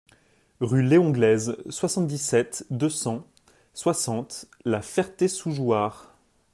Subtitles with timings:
[0.61, 3.23] Rue Léon Glaize, soixante-dix-sept, deux cent
[3.75, 6.15] soixante La Ferté-sous-Jouarre